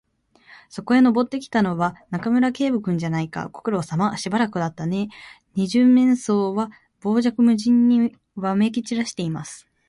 [0.67, 3.49] そこへ登ってきたのは、中村警部君じゃないか。
[3.49, 4.17] ご苦労さま。
[4.17, 5.41] しばらくだったねえ。
[5.53, 6.71] 二十面相は
[7.03, 9.67] 傍若無人にわめきちらしています。